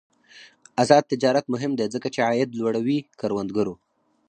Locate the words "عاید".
2.27-2.49